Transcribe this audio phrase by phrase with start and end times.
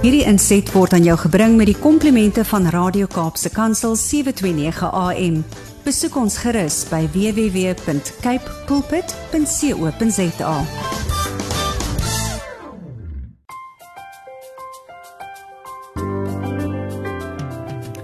[0.00, 5.44] Hierdie inset word aan jou gebring met die komplimente van Radio Kaapse Kansel 729 AM.
[5.84, 10.54] Besoek ons gerus by www.cape pulpit.co.za.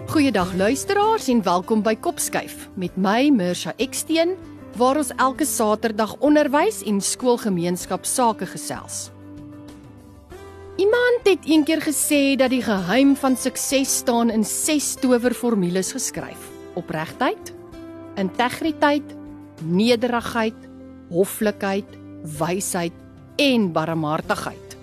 [0.07, 4.37] Goeiedag luisteraars en welkom by Kopskyf met my Mirsha Eksteen
[4.77, 9.16] waar ons elke Saterdag onderwys en skoolgemeenskap sake gesels.
[10.77, 17.53] Iemand het eendag gesê dat die geheim van sukses staan in ses towerformules geskryf: opregtheid,
[18.21, 19.15] integriteit,
[19.65, 20.57] nederigheid,
[21.09, 21.97] hoflikheid,
[22.37, 22.93] wysheid
[23.41, 24.77] en barmhartigheid.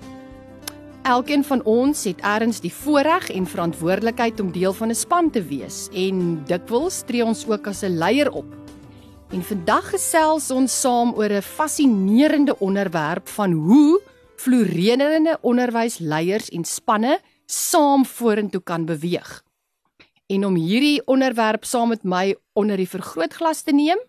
[1.04, 5.44] Elkeen van ons het eers die voorreg en verantwoordelikheid om deel van 'n span te
[5.46, 8.50] wees en dikwels tree ons ook as 'n leier op.
[9.30, 14.02] En vandag gesels ons saam oor 'n fascinerende onderwerp van hoe
[14.36, 19.44] floreerende onderwysleiers en spanne saam vorentoe kan beweeg.
[20.28, 24.00] En om hierdie onderwerp saam met my onder die vergrootglas te neem,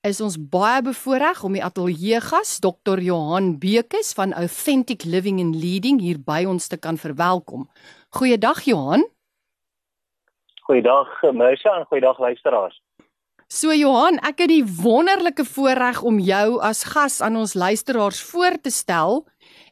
[0.00, 3.00] is ons baie bevoorreg om die ateljee gas Dr.
[3.04, 7.68] Johan Bekes van Authentic Living and Leading hier by ons te kan verwelkom.
[8.16, 9.04] Goeiedag Johan.
[10.64, 12.80] Goeiedag Mersha en goeiedag luisteraars.
[13.50, 18.56] So Johan, ek het die wonderlike voorreg om jou as gas aan ons luisteraars voor
[18.62, 19.24] te stel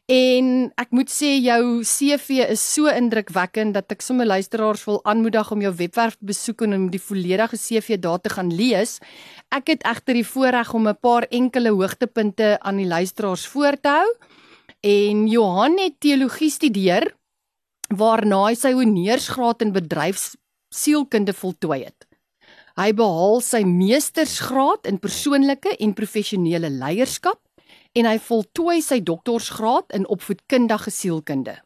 [0.09, 5.51] En ek moet sê jou CV is so indrukwekkend dat ek sommer luisteraars wil aanmoedig
[5.53, 9.03] om jou webwerf te besoek en om die volledige CV daar te gaan lees.
[9.53, 13.89] Ek het egter die voorreg om 'n paar enkele hoogtepunte aan die luisteraars voor te
[13.89, 14.09] hou.
[14.81, 17.13] En Johan het teologie studeer
[17.93, 22.09] waarna hy sy honeursgraad in bedryfsielkunde voltooi het.
[22.81, 27.41] Hy behaal sy meestersgraad in persoonlike en professionele leierskap
[27.99, 31.57] en hy voltooi sy doktorsgraad in opvoedkundige sielkunde.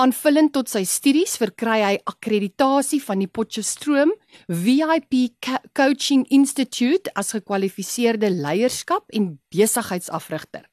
[0.00, 4.12] Aanvullend tot sy studies verkry hy akkreditasie van die Potchefstroom
[4.52, 5.36] VIP
[5.76, 10.66] Coaching Institute as gekwalifiseerde leierskap en besigheidsafrigter.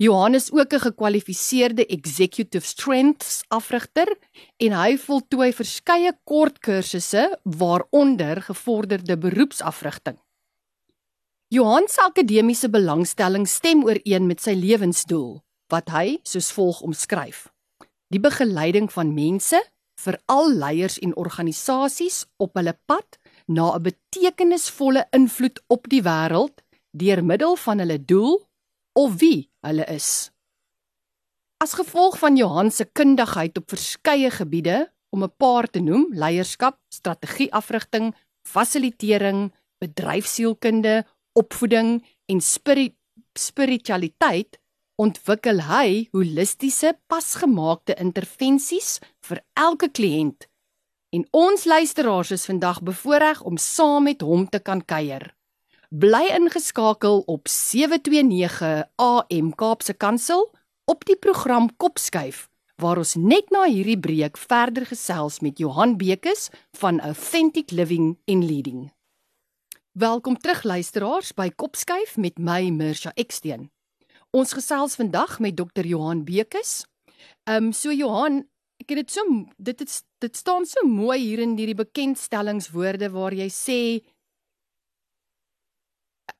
[0.00, 4.08] Johannes ook 'n gekwalifiseerde executive strengths afrigter
[4.56, 10.16] en hy voltooi verskeie kort kursusse waaronder gevorderde beroepsafrigting.
[11.50, 15.40] Johan se akademiese belangstelling stem ooreen met sy lewensdoel
[15.74, 17.48] wat hy soos volg omskryf:
[18.14, 19.58] Die begeleiding van mense,
[19.98, 23.18] veral leiers en organisasies op hulle pad
[23.50, 26.62] na 'n betekenisvolle invloed op die wêreld
[26.94, 28.46] deur middel van hulle doel
[28.94, 30.30] of wie hulle is.
[31.58, 36.78] As gevolg van Johan se kundigheid op verskeie gebiede, om 'n paar te noem, leierskap,
[36.94, 38.14] strategieafrigting,
[38.46, 41.04] fasilitering, bedryfsielkunde,
[41.40, 41.98] opvoeding
[42.30, 42.94] en spirit,
[43.38, 44.58] spiritualiteit
[45.00, 50.46] ontwikkel hy holistiese pasgemaakte intervensies vir elke kliënt.
[51.16, 55.32] En ons luisteraars is vandag bevoorreg om saam met hom te kan kuier.
[55.90, 60.46] Bly ingeskakel op 729 AM Kaapse Kansel
[60.86, 62.46] op die program Kopskuif
[62.80, 66.48] waar ons net na hierdie breek verder gesels met Johan Bekes
[66.80, 68.88] van Authentic Living and Leading.
[69.98, 73.72] Welkom terug luisteraars by Kopskuif met my Mirsha Eksteen.
[74.30, 76.84] Ons gesels vandag met Dr Johan Bekes.
[77.50, 78.44] Ehm um, so Johan,
[78.78, 79.24] ek het dit so
[79.58, 83.80] dit het, dit staan so mooi hier in hierdie bekendstellingswoorde waar jy sê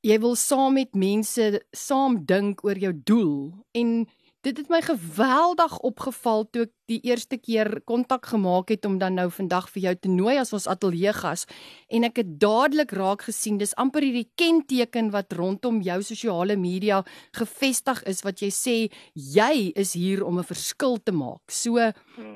[0.07, 4.07] jy wil saam met mense saam dink oor jou doel en
[4.41, 9.19] Dit het my geweldig opgeval toe ek die eerste keer kontak gemaak het om dan
[9.21, 11.45] nou vandag vir jou te nooi as ons ateljee gas
[11.93, 17.03] en ek het dadelik raak gesien dis amper hierdie kenteken wat rondom jou sosiale media
[17.37, 18.79] gevestig is wat jy sê
[19.13, 21.45] jy is hier om 'n verskil te maak.
[21.53, 21.93] So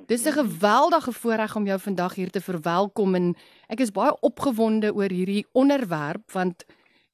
[0.07, 3.35] dis 'n geweldige voorreg om jou vandag hier te verwelkom en
[3.71, 6.65] ek is baie opgewonde oor hierdie onderwerp want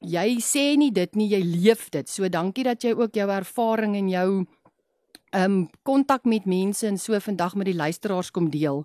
[0.00, 2.08] jy sê nie dit nie jy leef dit.
[2.08, 4.46] So dankie dat jy ook jou ervaring en jou
[5.36, 8.84] um kontak met mense en so vandag met die luisteraars kom deel.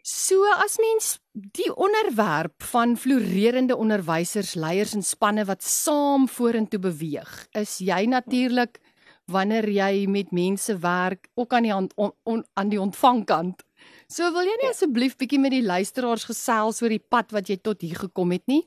[0.00, 7.32] So as mens die onderwerp van floreerende onderwysers, leiers en spanne wat saam vorentoe beweeg,
[7.52, 8.80] is jy natuurlik
[9.28, 13.60] wanneer jy met mense werk ook aan die hand, on, on, aan die ontvangkant.
[14.08, 14.72] So wil jy nie ja.
[14.72, 18.44] asseblief bietjie met die luisteraars gesels oor die pad wat jy tot hier gekom het
[18.48, 18.62] nie?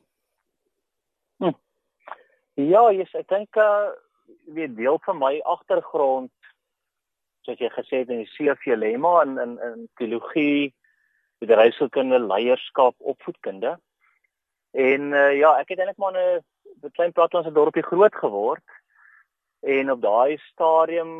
[1.41, 1.57] Hm.
[2.62, 3.95] Ja, yes, ek dink uh
[4.47, 6.31] weet deel van my agtergrond
[7.47, 10.73] soos jy gesê het in die CV lemma in in in teologie,
[11.39, 13.77] bedryfskunde, leierskap, opvoedkunde.
[14.77, 16.44] En uh, ja, ek het eintlik maar 'n
[16.83, 18.63] 'n klein platlandse dorpie groot geword.
[19.61, 21.11] En op daai stadium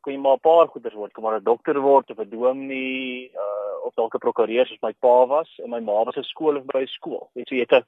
[0.00, 3.32] kon jy maar 'n paar goeders word, kom maar 'n dokter word of 'n dominee
[3.34, 6.56] uh of dalk 'n prokureur soos my pa was en my ma was 'n skool
[6.56, 7.30] of by 'n skool.
[7.34, 7.84] Weet jy, jy het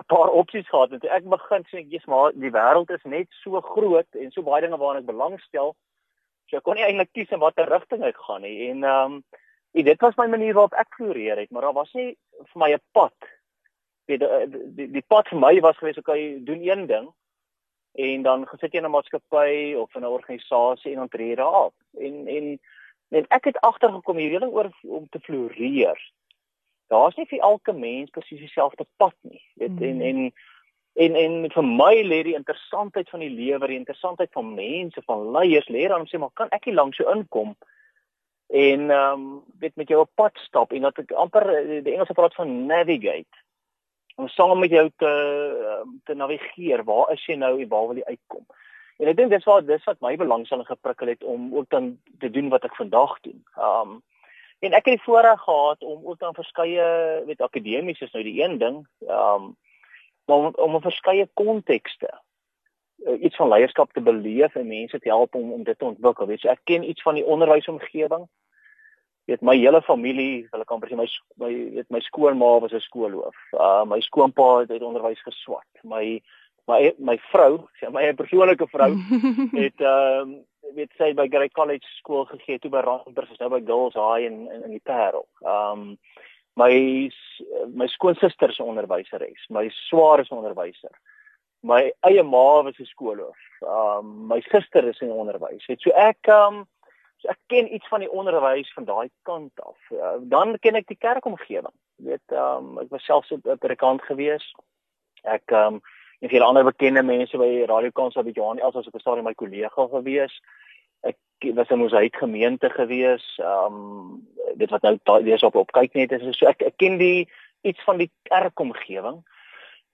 [0.00, 3.04] 'n paar opsies gehad en toe ek begin sê ek jy's maar die wêreld is
[3.04, 5.74] net so groot en so baie dinge waaraan ek belangstel.
[6.52, 8.68] So ek kon nie eintlik kies in watter rigting ek gaan nie.
[8.68, 9.22] En ehm um,
[9.72, 12.82] dit was my manier waarop ek floreer het, maar daar was nie vir my 'n
[12.92, 13.16] pad.
[14.04, 17.08] Weet die, die die pad vir my was gewees kan doen een ding
[17.96, 21.36] en dan gesit jy in 'n maatskappy of in 'n organisasie en dan tree jy
[21.40, 21.74] daar af.
[21.96, 22.60] En en
[23.08, 26.12] en ek het agtergekom hierdie ding oor om te floreer.
[26.88, 29.42] Daar's nie vir elke mens presies dieselfde pad nie.
[29.54, 29.82] Weet mm.
[29.82, 30.32] en en
[30.94, 35.30] en en vir my lê die interessantheid van die lewe, die interessantheid van mense, van
[35.32, 37.54] leiers lê dan om sê maar kan ek hier langs so inkom
[38.52, 42.12] en ehm um, weet met jou op pad stap en dat ek amper die Engelse
[42.12, 43.40] praat van navigate
[44.20, 45.12] om saam met jou te
[45.68, 46.84] ehm, te navigeer.
[46.84, 48.44] Waar is jy nou en waar wil jy uitkom?
[49.00, 52.30] En ek dink dis wat dis wat my belangstelling geprikkel het om ook dan te
[52.30, 53.40] doen wat ek vandag doen.
[53.56, 54.00] Um
[54.62, 56.84] en ek het die voorreg gehad om ook dan verskeie
[57.26, 58.84] weet akademies is nou die een ding.
[59.08, 59.56] Um
[60.26, 62.10] maar om, om 'n verskeie kontekste
[63.06, 66.26] uh, iets van leierskap te beleef en mense te help om om dit te ontwikkel.
[66.26, 68.28] Weet jy, ek ken iets van die onderwysomgewing
[69.24, 71.06] weet my hele familie, ek amper sê my
[71.40, 73.36] my weet my skoonma was 'n skoolhoof.
[73.52, 75.68] Uh my skoonpa het, het onderwys geswat.
[75.82, 76.20] My
[76.66, 78.90] my my vrou, sê my persoonlike vrou
[79.64, 80.40] het ehm uh,
[80.74, 84.26] weet sy by Grey College skool gegee toe by Randburg, sy nou by Girls High
[84.26, 85.26] in in, in die Parel.
[85.44, 85.98] Ehm um,
[86.56, 87.10] my
[87.74, 90.94] my skoonsister se onderwyseres, my swaar is onderwyser.
[91.62, 93.38] My eie ma was 'n skoolhoof.
[93.62, 95.66] Um, my suster is in onderwys.
[95.66, 96.66] Het so ek um,
[97.22, 99.78] So ek ken iets van die onderwys van daai kant af.
[99.94, 101.74] Uh, dan ken ek die kerkomgewing.
[102.02, 104.42] Jy weet, um, ek was self so 'n predikant gewees.
[105.22, 105.80] Ek um
[106.22, 109.24] en veel ander bekende mense by Radio Kansel by Johan Els was op 'n stadium
[109.24, 110.34] my kollega gewees.
[111.02, 111.18] Ek
[111.54, 113.26] was in ons uit gemeente gewees.
[113.42, 114.22] Um
[114.54, 117.28] dit wat nou daar op op kyk net is so ek, ek ken die
[117.62, 119.22] iets van die kerkomgewing.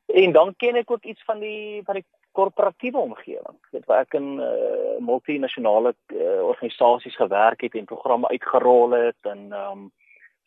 [0.07, 3.59] En dan ken ek ook iets van die van die korporatiewe omgewing.
[3.71, 9.53] Dit waar ek in uh, multinasjonale uh, organisasies gewerk het en programme uitgerol het en
[9.53, 9.91] ehm um,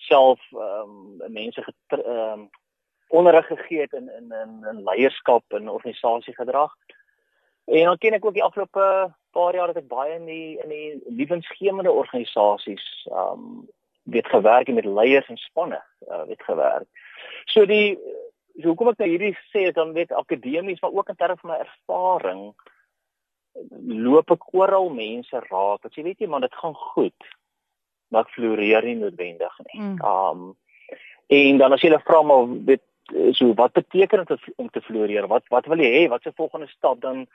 [0.02, 2.50] self ehm um, mense ehm um,
[3.12, 6.76] onderrig gegee het in in in, in leierskap en organisasiegedrag.
[7.66, 10.70] En dan ken ek ook die afgelope paar jaar dat ek baie in die in
[10.70, 13.70] die lewensgewende organisasies ehm um,
[14.04, 15.78] weet gewerk met leiers en spanne
[16.10, 16.88] uh, weet gewerk.
[17.46, 17.98] So die
[18.58, 21.60] so hoekom ek nou hierdie sê dan weet akademies maar ook in terme van my
[21.66, 22.42] ervaring
[24.08, 25.84] loop ek oral mense raak.
[25.84, 27.30] Wat jy weet jy man dit gaan goed.
[28.12, 29.82] Maar ek floreer nie noodwendig nie.
[29.82, 30.00] Mm.
[30.02, 30.56] Um
[31.32, 32.84] en dan as jy hulle vra maar weet
[33.38, 35.28] so wat beteken dit om te floreer?
[35.28, 36.04] Wat wat wil jy hê?
[36.12, 37.28] Wat se volgende stap dan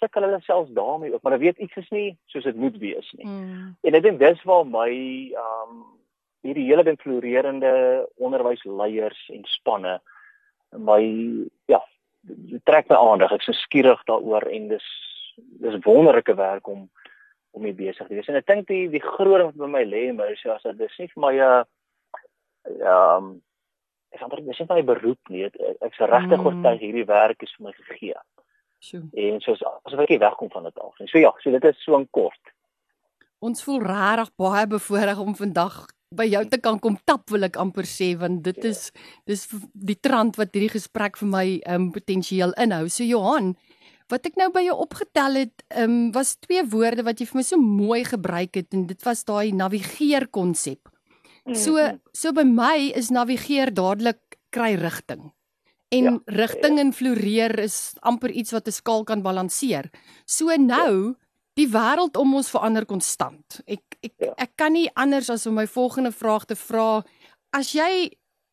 [0.00, 3.08] sukkel hulle selfs daarmee ook, maar hulle weet iets is nie soos dit moet wees
[3.18, 3.26] nie.
[3.26, 3.72] Mm.
[3.86, 4.90] En ek dink dis waar my
[5.44, 5.82] um
[6.40, 7.72] hierdie hele ding florerende
[8.16, 9.98] onderwysleiers en spanne
[10.72, 11.02] my
[11.68, 11.80] ja,
[12.64, 13.34] trek my aandag.
[13.36, 14.88] Ek's so skieurig daaroor en dis
[15.60, 16.88] dis wonderlike werk om
[17.50, 18.28] om mee besig te wees.
[18.30, 20.98] En ek dink die die groot wat by my lê, maar is as dit is
[21.02, 21.62] nie vir my 'n uh,
[22.80, 23.30] ehm
[24.14, 25.44] ek amper dis nie my beroep nie.
[25.80, 26.46] Ek's regtig mm.
[26.46, 28.22] oortuig hierdie werk is vir my gegee.
[28.80, 29.02] Sjoe.
[29.12, 30.94] En soos asof ek wegkom van dit af.
[31.02, 32.54] En so ja, so dit is so 'n kort.
[33.40, 37.56] Ons voel regtig baie bevoorreg om vandag by jou te kan kom tap wil ek
[37.56, 38.90] amper sê want dit is
[39.30, 42.88] dis die trant wat hierdie gesprek vir my um potensieel inhou.
[42.90, 43.54] So Johan,
[44.10, 47.46] wat ek nou by jou opgetel het, um was twee woorde wat jy vir my
[47.46, 50.90] so mooi gebruik het en dit was daai navigeer konsep.
[51.54, 52.02] So mm-hmm.
[52.12, 54.20] so by my is navigeer dadelik
[54.50, 55.30] kry rigting.
[55.90, 59.90] En ja, rigting en floreer is amper iets wat 'n skaal kan balanseer.
[60.24, 61.14] So nou,
[61.54, 63.60] die wêreld om ons verander konstant.
[63.66, 64.32] Ek ek ja.
[64.36, 67.02] ek kan nie anders as om my volgende vraag te vra
[67.52, 68.10] as jy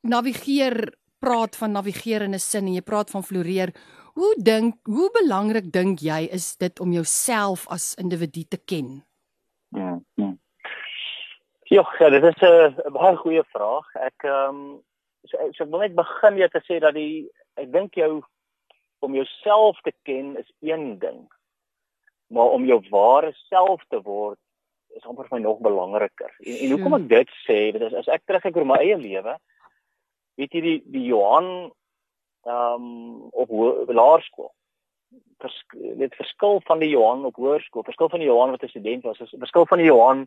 [0.07, 3.73] navigeer praat van navigeer in 'n sin en jy praat van floreer
[4.17, 9.03] hoe dink hoe belangrik dink jy is dit om jouself as individu te ken
[9.75, 10.33] ja ja
[11.69, 14.83] ja, ja dit is 'n baie goeie vraag ek ehm um,
[15.27, 18.21] so, so ek wil net begin jy te sê dat die ek dink jou
[19.05, 21.27] om jouself te ken is een ding
[22.27, 24.39] maar om jou ware self te word
[24.97, 26.31] is amper vir my nog belangriker.
[26.39, 29.35] En, en hoekom ek dit sê, dit is as ek terugkyk oor my eie lewe,
[30.39, 31.49] weet jy die die Johan
[32.47, 33.51] ehm um, op
[33.91, 34.51] laerskool.
[35.43, 35.57] Vers,
[35.99, 39.19] dit verskil van die Johan op hoërskool, verskil van die Johan wat 'n student was,
[39.21, 40.25] is verskil van die Johan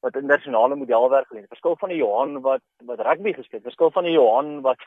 [0.00, 1.54] wat internasionale modelwerk gedoen het.
[1.56, 3.68] Verskil van die Johan wat wat rugby gespeel het.
[3.70, 4.82] Verskil van die Johan wat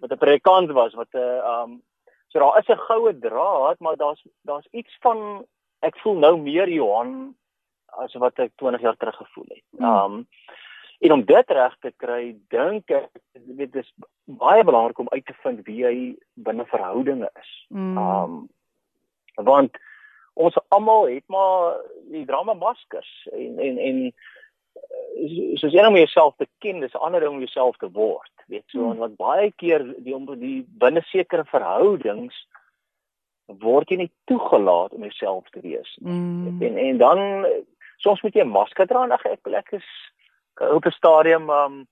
[0.00, 1.82] wat 'n predikant was, wat 'n ehm um,
[2.30, 5.46] So daar is 'n goue draad, maar daar's daar's iets van
[5.78, 7.36] ek voel nou meer Johan
[7.86, 9.64] as wat ek 20 jaar terug gevoel het.
[9.76, 9.84] Hmm.
[9.84, 10.28] Um
[10.98, 13.92] en om dit reg te kry, dink ek weet dis
[14.24, 17.66] baie belangrik om uit te vind wie jy binne verhoudinge is.
[17.68, 17.98] Mm.
[17.98, 18.48] Um
[19.34, 19.78] want
[20.40, 21.80] ons almal het maar
[22.10, 26.94] die drama maskers en en en eh, soos jy nou om jouself te ken, dis
[26.94, 28.32] 'n ander ding om jouself te word.
[28.46, 28.92] Weet so, Hmm.
[28.92, 28.98] mm.
[28.98, 32.46] want baie keer die om die binne sekere verhoudings
[33.58, 36.12] word jy nie toegelaat om jouself te wees nie.
[36.12, 36.62] Mm.
[36.62, 37.46] En en dan
[37.98, 39.88] soms moet jy 'n masker dra en ag ek ek is
[40.60, 41.86] op 'n stadium um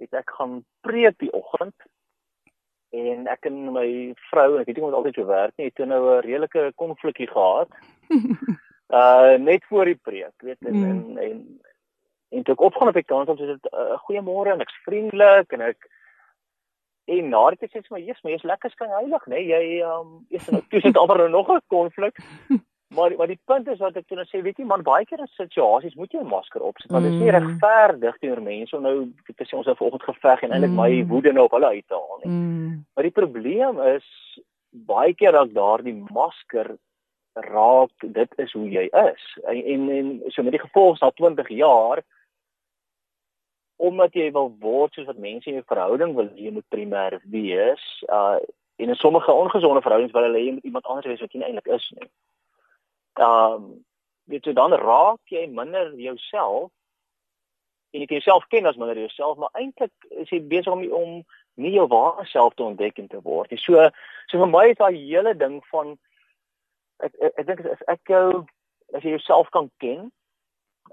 [0.00, 1.74] het ek gaan preek die oggend
[2.94, 3.88] en ek en my
[4.30, 6.22] vrou en ek weet nie of dit altyd so werk nie, het toe nou 'n
[6.26, 7.68] redelike konflikkie gehad.
[8.94, 10.84] Uh net voor die preek, weet en Mm.
[10.84, 11.60] en en
[12.30, 15.52] en toe ek opgaan op die kant om dit 'n uh, goeiemôre en ek's vriendelik
[15.52, 15.88] en ek
[17.06, 19.34] en na dit sê sy vir my, "Jesus, maar jy's lekker skyn heilig, nê?
[19.34, 19.46] Nee?
[19.46, 22.16] Jy um eers nou toe sit amper nou nog 'n konflik."
[22.88, 25.18] Maar maar die punt is wat ek toe nou sê, weet jy man, baie keer
[25.18, 27.38] in situasies moet jy 'n masker opsit, want dit is nie Mm.
[27.38, 31.08] regverdig teenoor mense om nou te sê ons het vanoggend geveg en eintlik my Mm.
[31.08, 32.32] woede nou op hulle uit te haal nie.
[32.32, 32.84] Mm.
[32.94, 34.38] Maar die probleem is
[34.70, 36.76] baie keer dat daardie masker
[37.34, 39.38] raak dit is hoe jy is.
[39.44, 42.02] En en, en so met die gevolg na 20 jaar
[43.76, 48.04] omdat jy wil word soos wat mense in jou verhouding wil jy moet primêr wees.
[48.08, 48.38] Uh
[48.76, 51.40] en in sommige ongesonde verhoudings wil hulle hê jy moet iemand anders wees wat jy
[51.42, 52.08] eintlik is nie.
[53.20, 53.84] Um
[54.24, 56.70] weet jy dan raak jy minder jouself
[57.92, 61.20] en jy kan jouself ken as minder jouself, maar eintlik is jy besig om om
[61.60, 63.60] nie jou ware self te ontdek en te word nie.
[63.62, 63.90] So
[64.30, 65.94] so vir my is daai hele ding van
[67.04, 68.44] ek ek, ek dink as ek jou
[68.96, 70.10] as jy jouself kan ken,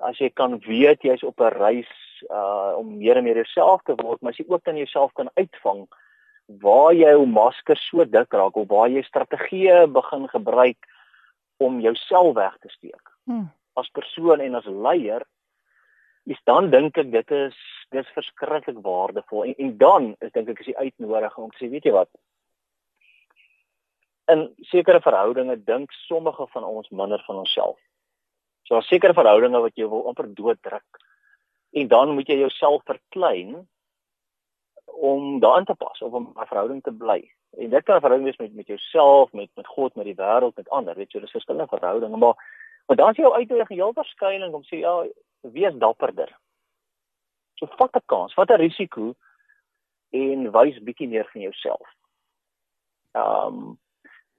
[0.06, 1.92] as jy kan weet jy's op 'n reis
[2.30, 5.30] uh om meer en meer jouself te word, maar as jy ook dan jouself kan
[5.36, 5.88] uitvang
[6.62, 10.78] waar jou masker so dik raak of waar jy strategieë begin gebruik
[11.62, 13.52] om jouself weg te steek Mm.
[13.78, 15.22] as persoon en as leier
[16.26, 17.58] is dan dink ek dit is
[17.94, 21.70] dis verskriklik waardevol en, en dan is dink ek is die uitnodiging om te sê
[21.70, 22.10] weet jy wat
[24.32, 27.78] in sekere verhoudinge dink sommige van ons minder van onsself.
[28.64, 31.02] So daar sekere verhoudinge wat jy wil amper dooddruk.
[31.76, 33.68] En dan moet jy jouself verklein
[34.94, 37.32] om daarin te pas of om 'n verhouding te bly.
[37.58, 40.56] En dit kan 'n verhouding wees met met jouself, met met God, met die wêreld,
[40.56, 42.36] met ander, weet jy, dis verskillende verhoudinge, maar
[42.86, 45.06] maar dan is jou uitdaging heel waarskynlik om sê ja,
[45.42, 46.38] wees dapperder.
[47.54, 49.14] So vat 'n kans, vat 'n risiko
[50.10, 51.88] en wys bietjie meer van jouself.
[53.12, 53.80] Ehm um,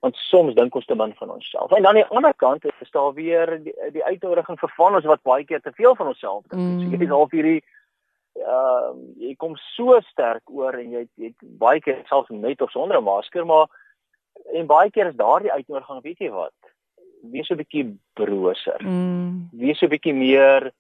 [0.03, 1.71] want soms dink ons te min van onsself.
[1.71, 5.05] En dan aan die ander kant is daar weer die, die uitdaging vir van ons
[5.05, 6.63] wat baie keer te veel van onsself dink.
[6.63, 6.81] Mm.
[6.81, 7.61] So jy is half hierdie
[8.41, 12.71] ehm um, jy kom so sterk oor en jy jy baie keer selfs met of
[12.71, 13.69] sonder 'n masker, maar
[14.55, 16.57] en baie keer is daardie uitnodiging, weet jy wat?
[17.23, 18.81] Wees so 'n bietjie broser.
[18.81, 19.49] Mm.
[19.53, 20.73] Wees so 'n bietjie meer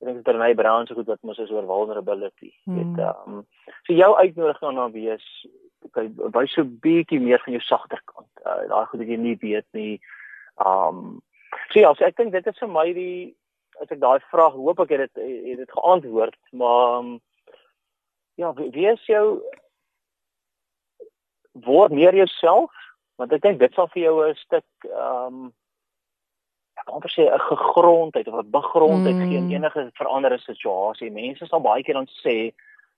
[0.00, 2.52] ek dink dit Brené Brown so goed wat mos is oor vulnerability.
[2.64, 2.76] Mm.
[2.76, 3.46] Weet ehm um,
[3.84, 5.46] so jou uitnodiging gaan dan wees
[5.84, 8.32] okay, wys so 'n bietjie meer van jou sagter kant.
[8.46, 10.00] Uh, daai goed wat jy nie weet nie.
[10.56, 11.22] Um
[11.70, 13.34] so ja, so ek dink dit is vir my die
[13.82, 17.20] as ek daai vraag hoop ek het dit het dit geantwoord, maar um,
[18.36, 19.40] ja, wie- wees jou
[21.66, 22.70] word meer jouself
[23.16, 25.52] want ek dink dit sal vir jou 'n stuk um
[26.78, 29.28] ek kan amper sê 'n gegrondheid of 'n begrondheid Mm.
[29.28, 31.10] gee in enige veranderde situasie.
[31.10, 32.52] Mense sal baie keer dan sê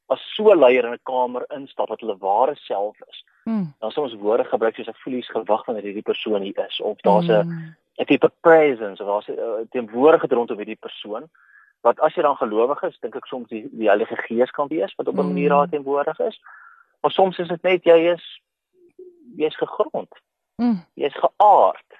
[0.09, 3.75] as so 'n leier in 'n kamer instap wat hulle ware self is, Mm.
[3.80, 6.97] dan sal ons woorde gebruik soos 'n voelies gewag wanneer hierdie persoon hier is of
[7.02, 7.76] daar's 'n Mm.
[7.98, 11.30] 'n tipe presence of daar's 'n uh, teenwoordigheid rondom hierdie persoon
[11.80, 14.94] wat as jy dan gelowig is, dink ek soms die, die Heilige Gees kan wees
[14.96, 15.26] wat op 'n Mm.
[15.26, 16.40] manier daar teenwoordig is.
[17.00, 18.40] Maar soms is dit net jy is
[19.36, 20.12] jy's gegrond,
[20.58, 20.84] Mm.
[20.94, 21.90] jy's geaard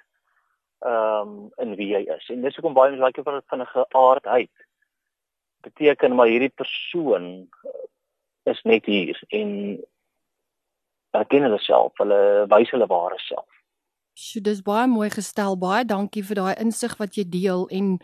[0.79, 2.29] ehm um, in wie jy is.
[2.29, 4.51] En dis hoekom baie mense like vir van 'n geaardheid
[5.61, 9.79] beteken maar hierdie persoon uh, is net hier en
[11.11, 13.56] erken hulle self, hulle wys hulle ware self.
[14.17, 15.53] Sjoe, dis baie mooi gestel.
[15.61, 17.97] Baie dankie vir daai insig wat jy deel en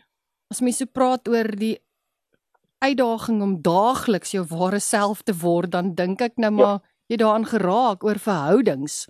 [0.54, 1.80] as mens so praat oor die
[2.86, 7.48] uitdaging om daagliks jou ware self te word, dan dink ek nou maar jy daaraan
[7.50, 9.08] geraak oor verhoudings.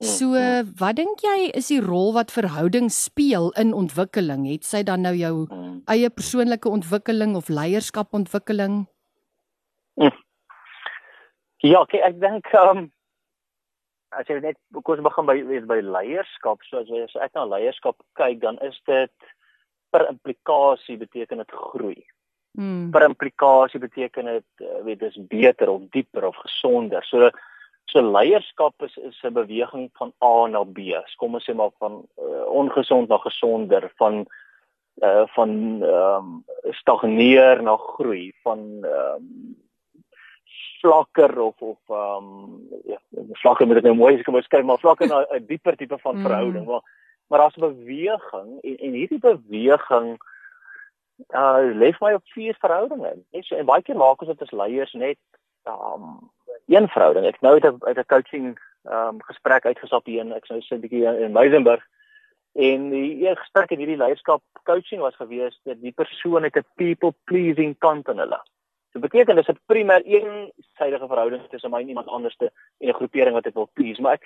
[0.00, 0.32] So,
[0.80, 4.44] wat dink jy is die rol wat verhoudings speel in ontwikkeling?
[4.48, 5.82] Het sy dan nou jou Mm.
[5.88, 8.86] eie persoonlike ontwikkeling of leierskapontwikkeling?
[11.60, 12.92] Ja, okay, ek dink ehm um,
[14.10, 17.44] as jy net kos begin by wees by leierskap, so as jy as ek na
[17.44, 19.32] leierskap kyk, dan is dit
[19.90, 22.00] per implikasie beteken dit groei.
[22.58, 22.90] Mm.
[22.90, 27.04] Per implikasie beteken dit uh, weet dis beter of dieper of gesonder.
[27.04, 27.30] So
[27.86, 30.78] So leierskap is is 'n beweging van A na B.
[31.16, 34.26] Kom ons sê maar van uh, ongesond na gesonder, van
[35.02, 39.56] uh van ehm um, stagneer na groei, van ehm um,
[40.86, 42.98] vlakker of of ehm um, ja,
[43.42, 46.22] vlakke moet ek nou mooi skryf, maar vlakke na 'n dieper tipe van mm.
[46.22, 46.64] verhouding.
[46.64, 46.70] Mm.
[46.70, 46.82] Maar
[47.28, 50.18] maar 'n beweging en en hierdie beweging
[51.34, 53.12] uh leef my op vier verhoudinge.
[53.32, 55.18] Net so en baie keer maak ons dit as leiers net
[55.64, 56.30] um
[56.66, 57.26] een verhouding.
[57.26, 60.74] Ek nou het 'n uit 'n coaching um gesprek uitgestap hier en ek sou sê
[60.74, 61.82] 'n bietjie in Meisenberg
[62.52, 66.64] en die eerste gesprek in hierdie leierskap coaching was gewees dat die persoon het 'n
[66.76, 68.40] people pleasing kant in hulle.
[68.96, 73.34] Dit beteken dis 'n primêr eensidedige verhouding tussen my en iemand anderste en 'n groepering
[73.34, 74.22] wat ek wil please, maar ek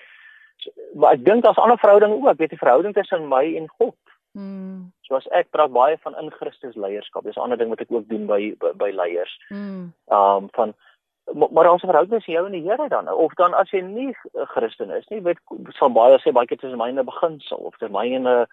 [0.95, 3.97] maar ek dink daar's ander verhoudinge ook, weet jy, verhouding tussen my en God.
[4.33, 4.93] Mm.
[5.01, 7.91] So as ek praat baie van in Christus leierskap, dis 'n ander ding wat ek
[7.91, 9.41] ook doen by by, by leiers.
[9.49, 9.93] Mm.
[10.07, 10.75] Um van
[11.35, 14.47] maar ons verhouding is jou en die Here dan of dan as jy nie 'n
[14.47, 17.77] Christen is nie, weet sal baie sê baie keer tussen my en 'n beginsel of
[17.77, 18.47] tussen my en 'n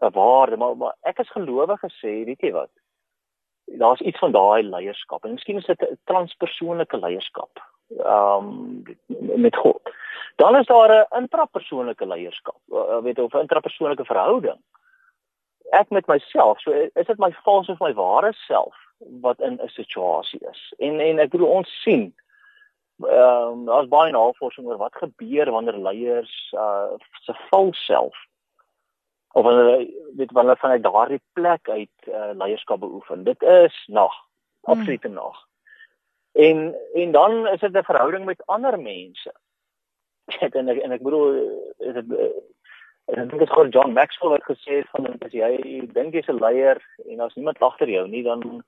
[0.00, 2.70] 'n waarde, maar maar ek is gelowige sê, weet jy wat?
[3.76, 7.50] Daar's iets van daai leierskap en miskien is dit 'n transpersoonlike leierskap.
[7.88, 8.82] Um
[9.36, 9.80] met God.
[10.36, 14.60] Dan is daar 'n intrapersoonlike leierskap, uh, weet jy, of 'n intrapersoonlike verhouding.
[15.70, 18.74] Ek met myself, so is dit my valse of my ware self
[19.20, 20.74] wat in 'n situasie is.
[20.78, 22.14] En en ek bedoel ons sien
[23.06, 26.90] ehm um, daar's baie navorsing oor wat gebeur wanneer leiers uh
[27.22, 28.16] se vals self
[29.32, 33.24] of wanneer weet wanneer vanuit daardie plek uit uh, leierskap beoefen.
[33.24, 34.14] Dit is nog
[34.60, 35.12] absoluut hmm.
[35.12, 35.46] nog.
[36.32, 39.32] En en dan is dit 'n verhouding met ander mense.
[40.58, 41.34] en ek en ek bedoel
[41.78, 42.06] is dit
[43.08, 46.28] En ek dink dit het John Maxwell wat gesê het van as jy dink jy's
[46.28, 46.76] 'n leier
[47.08, 48.62] en as niemand agter jou nie dan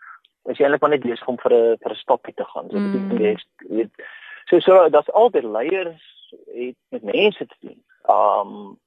[0.48, 2.70] is jy eintlik maar net besig om vir 'n vir 'n stapie te gaan.
[2.70, 2.92] So mm.
[2.92, 3.36] beteken jy
[3.68, 3.92] weet
[4.48, 6.06] so so dat's altyd leiers
[6.56, 7.84] het met mense te doen.
[8.08, 8.79] Um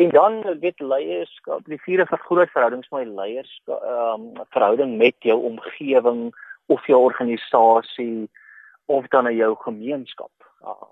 [0.00, 6.30] en dan weet leierskap, die vierde groot verhoudings met leiers um verhouding met jou omgewing
[6.66, 8.30] of jou organisasie
[8.84, 10.32] of dan in jou gemeenskap.
[10.64, 10.88] Um,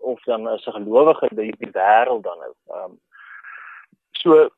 [0.00, 2.54] of dan as 'n gelowige die, die wêreld dan nou.
[2.66, 3.00] Um
[4.10, 4.48] so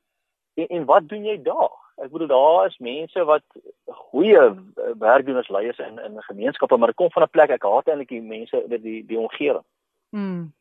[0.54, 1.76] en, en wat doen jy daar?
[1.96, 3.44] Ek bedoel daar is mense wat
[3.86, 4.54] goeie
[4.98, 7.88] werk doen as leiers in in gemeenskappe, maar dit kom van 'n plek ek haat
[7.88, 9.64] eintlik die mense die die, die omgewing.
[10.10, 10.52] Mm.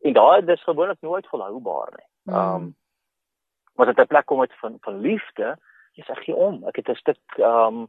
[0.00, 2.09] En daai dis gewoonlik nooit volhoubaar nie.
[2.30, 2.62] Ehm mm.
[2.62, 2.76] um,
[3.74, 5.56] maar dit 'n plek kom uit van van liefde,
[5.92, 6.64] jy sê gee om.
[6.68, 7.88] Ek het 'n stuk ehm um,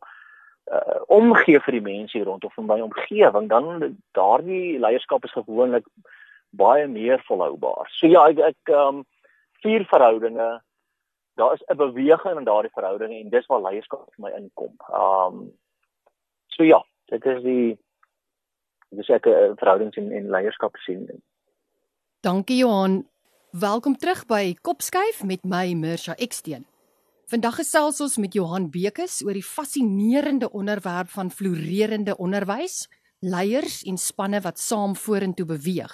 [0.71, 5.86] uh, omgee vir die mense hier rondom van my omgewing, dan daardie leierskap is gewoonlik
[6.49, 7.88] baie meer volhoubaar.
[7.89, 9.06] So ja, ek ek ehm um,
[9.62, 10.62] vier verhoudinge
[11.36, 14.73] daar is 'n beweging in daardie verhoudinge en dis waar leierskap vir my inkom.
[14.93, 15.60] Um
[16.47, 17.80] so ja, dit is die
[18.89, 21.23] dis ek 'n eh, verhoudings en, en leierskap sien.
[22.19, 23.11] Dankie Johan.
[23.51, 26.61] Welkom terug by Kopskuif met my Mirsha Eksteen.
[27.27, 32.85] Vandag gesels ons met Johan Bekes oor die fascinerende onderwerp van floreerende onderwys,
[33.19, 35.91] leiers en spanne wat saam vorentoe beweeg.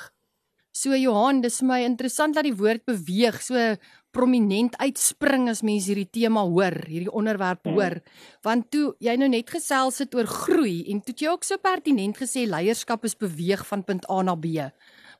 [0.69, 3.73] So Johan, dis vir my interessant dat die woord beweeg so
[4.13, 7.73] prominent uitspring as mense hierdie tema hoor, hierdie onderwerp hmm.
[7.73, 7.97] hoor.
[8.45, 12.21] Want toe jy nou net gesels het oor groei en toe jy ook so pertinent
[12.21, 14.69] gesê leierskap is beweeg van punt A na B.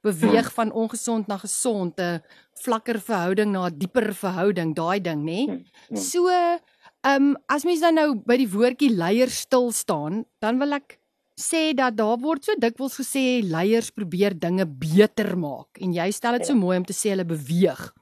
[0.02, 0.56] Beweeg hmm.
[0.56, 2.22] van ongesond na gesond, 'n
[2.64, 5.42] vlakker verhouding na 'n dieper verhouding, daai ding, nê?
[5.46, 5.98] Hmm.
[5.98, 6.60] So, ehm
[7.04, 11.00] um, as mens dan nou by die woordjie leier stil staan, dan wil ek
[11.38, 16.40] sê dat daar word so dikwels gesê leiers probeer dinge beter maak en jy stel
[16.40, 16.60] dit so ja.
[16.60, 17.94] mooi om te sê hulle beweeg.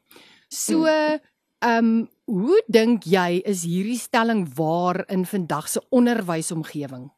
[0.50, 1.20] So ehm
[1.66, 7.12] um, hoe dink jy is hierdie stelling waar in vandag se onderwysomgewing?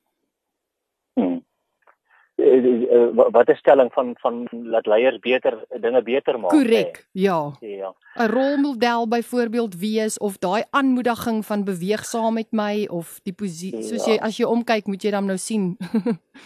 [2.38, 6.50] Eh, eh, wat 'n stelling van van laat leiers beter dinge beter maak.
[6.50, 7.08] Korrek.
[7.12, 7.52] Ja.
[7.60, 7.94] Ja.
[8.16, 13.84] 'n Rolmodel byvoorbeeld wees of daai aanmoediging van beweeg saam met my of die posisie
[13.84, 14.12] soos ja.
[14.12, 15.78] jy as jy omkyk moet jy dan nou sien.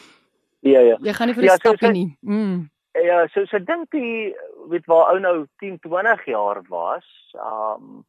[0.74, 0.98] ja ja.
[1.02, 2.18] Jy gaan nie vir 'n ja, stapie so, nie.
[2.22, 2.70] Mm.
[2.94, 4.34] Ja, so so dink jy
[4.70, 8.06] weet waar ou nou 10, 20 jaar was, um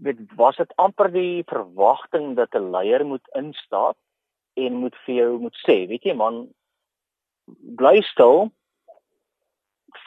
[0.00, 3.96] weet was dit amper die verwagting dat 'n leier moet instaat
[4.66, 6.48] en moet vir jou moet sê, weet jy man,
[7.80, 8.50] bly stil.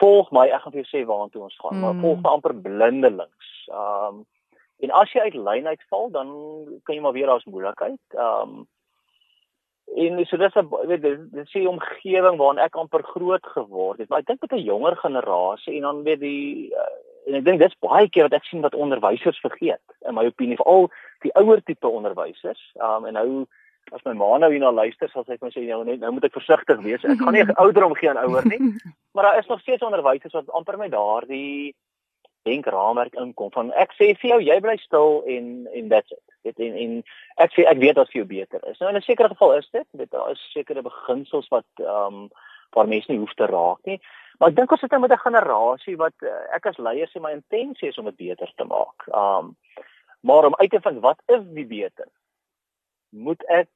[0.00, 1.82] Volg my, ek gaan vir jou sê waartoe ons gaan, mm.
[1.84, 3.56] maar volg my amper blindelings.
[3.72, 4.24] Um
[4.82, 6.30] en as jy uit lyn uitval, dan
[6.84, 8.00] kan jy maar weer daar's moeilikheid.
[8.18, 8.64] Um
[9.94, 14.08] en so dis 'n weet dis die omgewing waarin ek amper groot geword het.
[14.08, 17.58] Maar ek dink met 'n jonger generasie en dan weet die uh, en ek dink
[17.58, 20.90] dis baie keer wat ek sien wat onderwysers vergeet in my opinie, veral
[21.22, 22.72] die ouer tipe onderwysers.
[22.74, 23.46] Um en nou
[23.92, 26.24] as my ma nou hierna luister, sal sy vir my sê nou net nou moet
[26.24, 27.04] ek versigtig wees.
[27.04, 28.60] Ek gaan nie ouder om gee aan ouer nie.
[29.14, 31.74] Maar daar is nog steeds onderwysers wat amper my daardie
[32.44, 36.24] denk raamwerk inkom van ek sê vir jou jy bly stil en en that's it.
[36.44, 36.96] Dit en en
[37.44, 38.80] ek sê ek weet wat vir jou beter is.
[38.80, 42.28] Nou in 'n sekere geval is dit, dit daar is sekere beginsels wat ehm um,
[42.74, 44.00] waar mense nie hoef te raak nie.
[44.38, 47.20] Maar ek dink ons sit nou met 'n generasie wat uh, ek as leier sê
[47.20, 49.08] my intensie is om dit beter te maak.
[49.08, 49.56] Ehm um,
[50.20, 52.08] maar om uit te vind wat is die beter?
[53.14, 53.70] Moet ek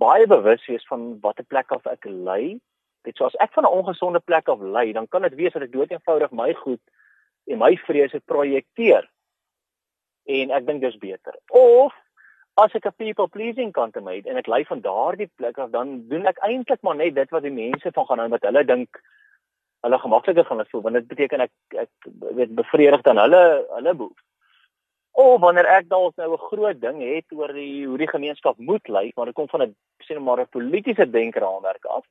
[0.00, 2.58] baie bewus wees van watter plek af ek lê?
[3.04, 5.62] Dit so as ek van 'n ongesonde plek af lê, dan kan dit wees dat
[5.62, 6.80] ek dood eenvoudig my goed
[7.46, 9.08] en my vrese projekteer.
[10.26, 11.34] En ek dink dis beter.
[11.50, 11.92] Of
[12.56, 15.70] as ek 'n people pleasing kant my het en ek lei van daardie plek af
[15.70, 18.64] dan doen ek eintlik maar net dit wat die mense van gaan hou wat hulle
[18.64, 19.00] dink
[19.82, 21.52] hulle gemakliker gaan voel want dit beteken ek
[21.84, 21.90] ek
[22.38, 23.42] weet bevredig dan hulle
[23.74, 24.33] hulle behoeftes.
[25.14, 28.88] Of wanneer ek dalk nou 'n groot ding het oor die hoe die gemeenskap moet
[28.88, 32.04] lyk, maar dit kom van 'n sien maar 'n politieke denkraamwerk af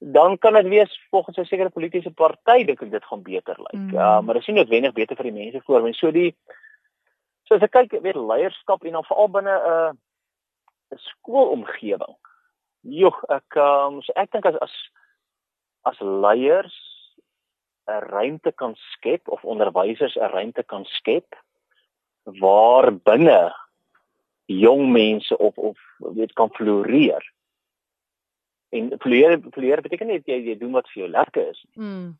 [0.00, 3.72] dan kan dit wees volgens 'n sekere politieke party dink ek dit gaan beter lyk.
[3.72, 3.94] Mm.
[3.94, 5.98] Uh, maar dit is nie noodwendig beter vir die mense voor mense.
[5.98, 6.36] So die
[7.44, 9.92] so as ek kyk weet leierskap en dan veral binne 'n uh,
[10.92, 12.16] 'n skoolomgewing.
[12.80, 14.90] Joh, ek um, so ek dink as as
[15.82, 16.76] as leiers
[17.88, 21.36] 'n ruimte kan skep of onderwysers 'n ruimte kan skep
[22.24, 23.54] waar binne
[24.46, 27.24] jong mense of of weet kan floreer
[28.70, 31.62] En vleer vleer beteken nie jy jy doen wat vir jou lekker is.
[31.74, 32.10] Mm.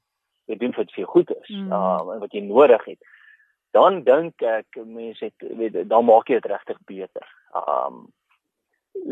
[0.50, 1.68] Jy doen wat vir jou goed is, mm.
[1.70, 3.10] uh, wat jy nodig het.
[3.76, 7.28] Dan dink ek mense het weet dan maak jy dit regtig beter.
[7.54, 8.08] Um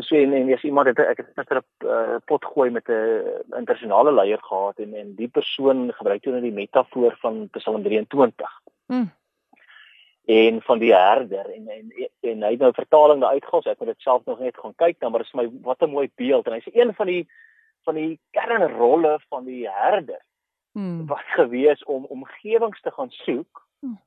[0.03, 3.55] so en, en as iemand het ek het net 'n uh, pot gooi met 'n
[3.55, 8.51] internasionale leier gehad en en die persoon gebruik toe net die metafoor van Psalm 23.
[8.87, 9.07] Mm
[10.25, 13.63] en van die herder en en en hy het nou vertaling daar uitgehaal.
[13.71, 15.89] Ek moet dit self nog net gaan kyk dan, maar dit is my wat 'n
[15.89, 17.27] mooi beeld en hy sê een van die
[17.83, 20.21] van die kernrolle van die herder
[20.71, 21.05] hmm.
[21.07, 23.99] was gewees om omgewings te gaan soek hmm.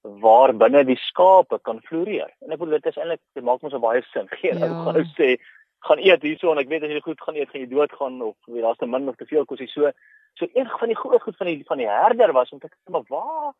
[0.00, 2.30] waar binne die skape kan floreer.
[2.40, 4.28] En ek bedoel dit is eintlik dit maak mos baie sin.
[4.28, 4.68] Geen ja.
[4.68, 5.36] ou gaan sê
[5.84, 8.36] gaan eet hierso en ek weet as jy goed gaan eet gaan jy doodgaan of
[8.46, 9.92] weet daar's te min of te veel kos jy so.
[10.38, 12.94] So een van die groot goed van die van die herder was om te kyk
[12.94, 13.52] maar waar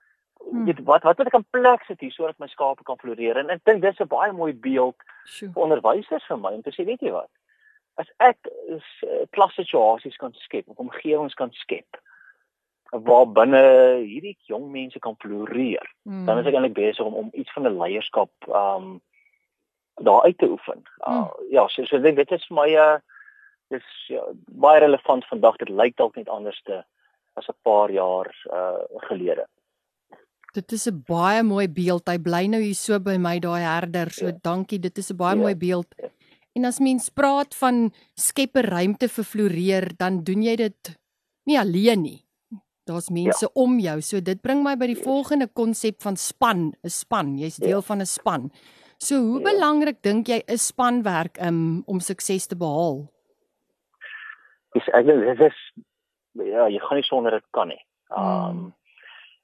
[0.51, 0.65] Hmm.
[0.69, 3.51] Dit wat wat wat ek kan plek sit hier sodat my skape kan floreer en
[3.51, 5.53] ek dink dis 'n baie mooi beeld Sjoe.
[5.53, 7.31] vir onderwysers vir my om te sê weet jy wat
[7.97, 11.97] as ek is uh, klassituasies kan skep of omgewings kan skep
[12.91, 13.63] waar binne
[14.03, 16.27] hierdie jong mense kan floreer hmm.
[16.27, 19.01] dan is ek eintlik besig om om iets van 'n leierskap um
[19.95, 20.83] daar uit te oefen.
[20.99, 21.51] Uh, hmm.
[21.51, 22.99] Ja, so so dit is vir my 'n uh,
[23.69, 26.83] dis ja, baie relevant vandag dit lyk dalk net anders te
[27.35, 29.47] as 'n paar jaar uh gelede.
[30.55, 32.07] Dit is 'n baie mooi beeld.
[32.09, 34.11] Hy bly nou hier so by my daai herder.
[34.11, 34.39] So ja.
[34.43, 34.79] dankie.
[34.79, 35.43] Dit is 'n baie ja.
[35.43, 35.95] mooi beeld.
[36.55, 40.99] En as mens praat van skep 'n ruimte vir floreer, dan doen jy dit
[41.47, 42.25] nie alleen nie.
[42.87, 43.51] Daar's mense ja.
[43.55, 44.01] om jou.
[44.01, 47.39] So dit bring my by die volgende konsep van span, 'n span.
[47.39, 47.87] Jy's deel ja.
[47.87, 48.53] van 'n span.
[48.99, 49.51] So hoe ja.
[49.51, 53.11] belangrik dink jy is spanwerk um, om sukses te behaal?
[54.73, 55.59] Dis ek dit is
[56.33, 57.83] ja, jy gaan nie sonder dit kan nie.
[58.11, 58.73] Um hmm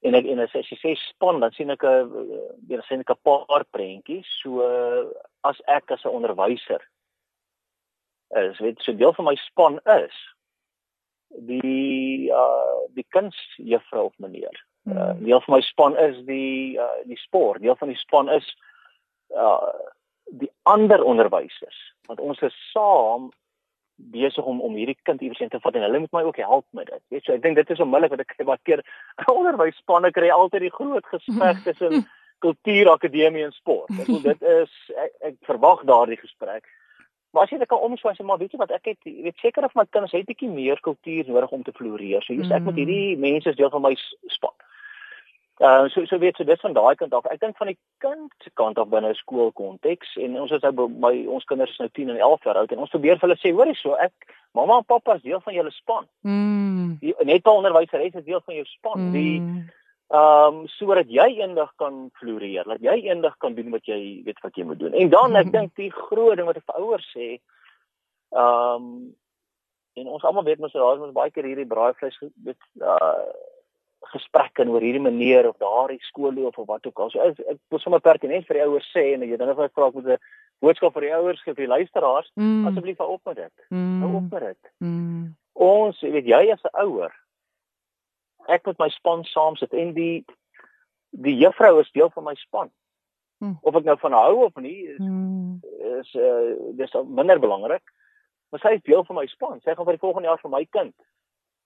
[0.00, 2.08] en ek en as jy sê span dan sien ek 'n
[2.68, 4.28] dan sien ek 'n paar prentjies.
[4.42, 4.64] So
[5.44, 6.80] as ek as 'n onderwyser
[8.30, 10.14] is weet so deel van my span is
[11.46, 14.56] die uh die kunsjuffrou of meneer.
[14.88, 17.60] Uh, deel van my span is die uh, die sport.
[17.60, 18.56] Deel van die span is
[19.34, 19.72] uh
[20.30, 21.78] die ander onderwysers.
[22.06, 23.30] Want ons is saam
[24.12, 26.66] besig om om hierdie kind iewers in te vat en hulle moet my ook help
[26.76, 27.02] met dit.
[27.08, 28.82] Weet jy, so, ek dink dit is onmiddellik wat ek kry baie keer
[29.38, 32.06] onderwysspanne kry altyd die groot gespeg tussen
[32.40, 33.90] kultuurakademie en sport.
[33.92, 36.64] Ek bedoel dit is ek, ek verwag daardie gesprek.
[37.30, 39.66] Maar as jy dit kan omswaai sê maar weet jy wat ek het weet seker
[39.66, 42.22] of my kinders het 'n bietjie meer kultuur nodig om te floreer.
[42.22, 43.94] So hier's ek met hierdie mense is deel van my
[44.26, 44.56] span.
[45.61, 47.27] Uh so so weet jy dis van daai kant af.
[47.29, 50.88] Ek dink van die kind se kant af binne 'n skoolkonteks en ons is nou
[50.88, 53.40] by ons kinders is nou 10 en 11 jaar oud en ons probeer vir hulle
[53.42, 54.12] sê hoorie so ek
[54.57, 56.09] mamma en pappa is deel van julle span.
[56.23, 56.96] Mm.
[57.01, 59.01] Die, net al onderwyseres is deel van jou span.
[59.01, 59.12] Mm.
[59.12, 59.37] Die
[60.11, 64.40] ehm um, sodat jy eendag kan floreer, dat jy eendag kan doen wat jy weet
[64.42, 64.92] wat jy moet doen.
[64.92, 67.29] En dan ek dink die groot ding wat ek vir ouers sê
[68.33, 69.14] ehm um,
[70.01, 72.16] en ons almal weet mos daar is mos baie keer hierdie braaivleis
[72.49, 73.29] dit uh
[74.12, 77.10] gesprekke oor hierdie meneer of daardie skoolloof of wat ook al.
[77.10, 79.74] So ek, ek wil sommer pertinent vir die ouers sê en jy dan of ek
[79.76, 80.18] vra ek moet 'n
[80.60, 82.66] boodskap vir die ouers gee vir die luisteraars, mm.
[82.68, 83.52] asseblief hou op met dit.
[83.70, 84.02] Mm.
[84.02, 84.72] Hou op met dit.
[84.78, 85.36] Mm.
[85.52, 87.12] Ons, weet jy as 'n ouer,
[88.48, 90.24] ek met my span saam sit en die
[91.10, 92.70] die juffrou is deel van my span.
[93.40, 93.56] Hmm.
[93.62, 95.60] Of ek nou van hou of nie is hmm.
[96.00, 97.82] is uh, dis minder belangrik.
[98.50, 99.60] Maar sy is deel van my span.
[99.64, 100.94] Sy gaan vir die volgende jaar vir my kind.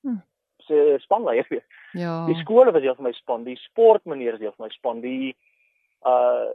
[0.06, 0.22] Hmm.
[0.66, 1.64] Sy spanleier weer.
[1.92, 2.24] Ja.
[2.26, 5.34] Die skole was deel van my span, die sportmeneer is deel van my span, die
[6.04, 6.48] uh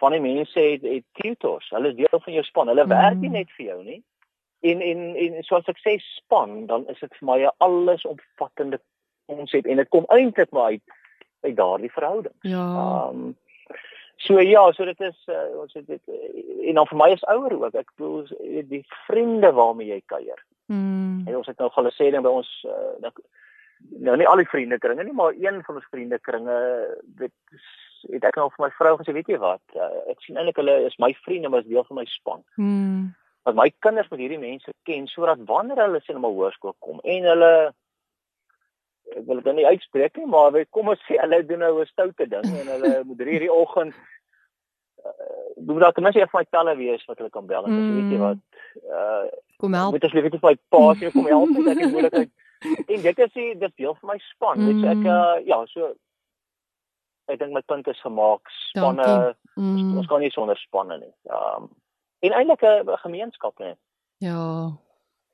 [0.00, 1.68] van die mense het, het tutors.
[1.70, 2.70] Hulle is deel van jou span.
[2.72, 2.94] Hulle hmm.
[2.94, 4.00] werk nie net vir jou nie.
[4.60, 8.80] En en en soos ek sê span, dan is dit vir my 'n allesomvattende
[9.30, 10.98] konsep en dit kom eintlik maar uit
[11.40, 12.34] uit daardie verhouding.
[12.40, 13.08] Ja.
[13.08, 13.36] Um
[14.16, 17.24] so ja, so dit is uh, ons het dit uh, en dan vir my is
[17.24, 17.74] ouer ook.
[17.74, 18.26] Ek bedoel
[18.68, 20.44] die vriende waarmee jy kuier.
[20.70, 21.26] Mm.
[21.26, 23.16] En ons het nou gele sê ding by ons uh, dat
[24.06, 26.58] nou nie al die vriende kringe nie, maar een van ons vriende kringe
[27.20, 27.34] dit
[28.08, 30.76] het ek nou vir my vrou gesê, weet jy wat, uh, ek sien eintlik hulle
[30.86, 32.44] is my vriende, maar is deel van my span.
[32.56, 33.10] Mm.
[33.48, 37.00] Want my kinders moet hierdie mense ken sodat wanneer hulle sien om 'n hoërskool kom
[37.02, 37.52] en hulle
[39.10, 41.90] ek wil dit nie uitspreek nie, maar weet kom ons sê hulle doen nou 'n
[41.90, 43.94] stoute ding en hulle moet hierdie oggend
[45.04, 47.96] uh, moet daar ten minste van my talle wees wat hulle kan bel en mm.
[47.96, 48.38] weet jy wat
[48.98, 49.24] uh,
[49.56, 49.92] kom help.
[49.92, 52.30] Moet asseblief net my pa sê kom help net ek moeilikheid.
[52.92, 54.60] en dit is dit deel van my span.
[54.60, 54.70] Mm.
[54.70, 55.92] Weet ek uh, ja, so
[57.30, 58.52] ek dink my punt is gemaak.
[58.70, 59.10] Spanne
[59.54, 59.98] mm.
[60.00, 61.14] ons kan nie sonder spanne nie.
[61.30, 61.70] Ehm um,
[62.20, 63.78] en eintlik 'n gemeenskap net.
[64.20, 64.76] Ja.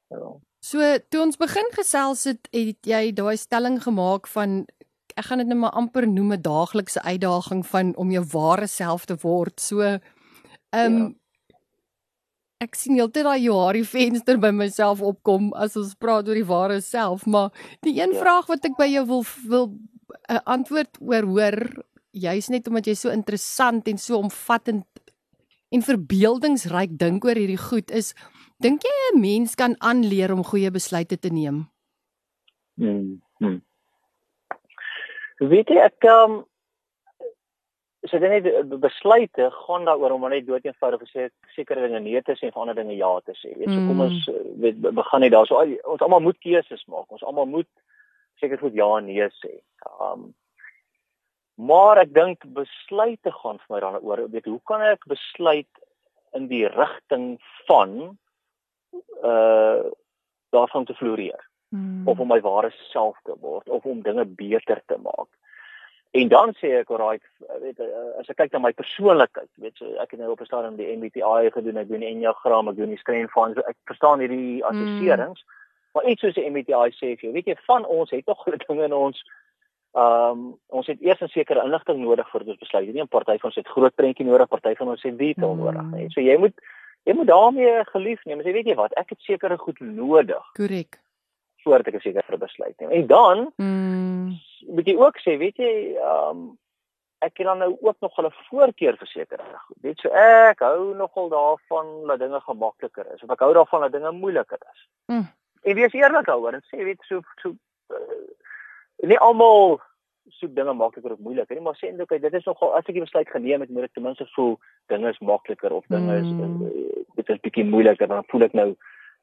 [0.08, 0.36] Ja.
[0.62, 4.64] So toe ons begin gesels het, het jy daai stelling gemaak van
[5.16, 9.04] ek gaan dit net maar amper noem 'n daaglikse uitdaging van om jou ware self
[9.04, 9.60] te word.
[9.60, 9.98] So
[10.74, 11.12] ehm um, ja.
[12.56, 16.78] Ek sien heeltyd daai Johari venster by myself opkom as ons praat oor die ware
[16.80, 17.50] self, maar
[17.84, 18.20] die een ja.
[18.22, 21.58] vraag wat ek by jou wil wil 'n uh, antwoord oor hoor,
[22.16, 24.86] juis net omdat jy so interessant en so omvattend
[25.68, 28.14] en verbeeldingsryk dink oor hierdie goed is
[28.64, 31.68] dink jy 'n mens kan aanleer om goeie besluite te neem?
[32.76, 33.20] Hmm.
[33.38, 33.60] hmm.
[35.40, 36.44] Weet jy ek um
[38.06, 38.46] so dan net
[38.80, 42.62] besluite gaan daaroor om net dood eenvoudig te sê sekere dinge nee te sê en
[42.62, 43.52] ander dinge ja te sê.
[43.58, 43.86] Weet mm.
[43.88, 44.06] kom hmm.
[44.06, 44.30] ons
[44.62, 47.06] weet begin net daar so ons almal moet keuses maak.
[47.12, 47.70] Ons almal moet
[48.40, 49.54] seker goed ja en nee sê.
[50.00, 50.32] Um
[51.56, 55.78] Maar ek dink besluite gaan vir my daaroor, weet hoe kan ek besluit
[56.36, 57.38] in die rigting
[57.68, 58.18] van
[59.24, 59.88] uh
[60.54, 61.40] daarvan te floreer
[61.74, 62.04] hmm.
[62.08, 65.28] of om my ware self te word of om dinge beter te maak.
[66.20, 67.18] En dan sê ek alraai
[67.60, 70.48] weet uh, as ek kyk na my persoonlikheid, weet so ek het nou op 'n
[70.48, 74.20] stadium die MBTI gedoen, ek doen die Enneagram, ek doen die van so ek verstaan
[74.20, 75.40] hierdie assesserings.
[75.40, 75.54] Hmm.
[75.94, 78.84] Maar iets soos die MBTI sê vir jou, weet jy van ons het tog dinge
[78.84, 79.24] in ons
[79.96, 82.92] Ehm um, ons het eers 'n sekere inligting nodig vir ons besluit.
[82.92, 85.62] Nie 'n party van ons het groot prentjie nodig, party van ons het detail mm.
[85.64, 85.84] nodig.
[85.90, 86.10] Nee.
[86.10, 86.52] So jy moet
[87.04, 88.40] jy moet daarmee gelief neem.
[88.40, 90.44] Jy weet jy wat, ek het sekere goed nodig.
[90.52, 91.00] Korrek.
[91.66, 92.90] Voordat ek 'n sekere besluit neem.
[92.90, 94.38] En dan mm.
[94.70, 96.44] moet jy ook sê, weet jy, ehm um,
[97.18, 99.76] ek het dan nou ook nog 'n voorkeur vir sekere goed.
[99.80, 103.22] Weet so ek hou nogal daarvan dat dinge gemakliker is.
[103.22, 104.88] Of ek hou daarvan dat dinge moeiliker is.
[105.06, 105.26] Mm.
[105.62, 107.54] En wees eerlik daaroor en sê weet so so
[107.90, 107.96] uh,
[108.96, 109.80] nie almal
[110.28, 112.96] soek dinge makliker of moeiliker nie, maar sê eintlik okay, dit is nogal as ek
[112.96, 116.26] 'n besluit geneem het, moet ek ten minste voel dinge is makliker of dinge is
[116.26, 116.70] mm.
[117.16, 118.76] Dit is bietjie moeiliker dan voel ek nou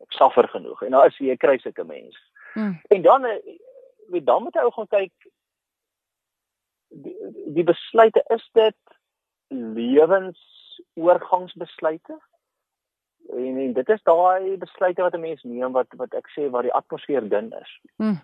[0.03, 0.81] ek suffer genoeg.
[0.83, 2.19] En nou as jy kry sulke mense.
[2.53, 2.81] Mm.
[2.95, 3.57] En dan eh,
[4.09, 5.11] weet dan moet jy ook gaan kyk
[6.93, 7.17] die,
[7.55, 8.75] die besluite is dit
[9.47, 12.19] lewensoorgangsbesluite?
[13.33, 16.63] En, en dit is daai besluite wat 'n mens neem wat wat ek sê waar
[16.67, 17.79] die atmosfeer dun is.
[17.97, 18.21] Mm.